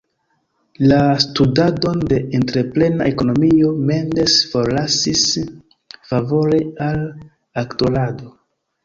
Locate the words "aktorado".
7.65-8.33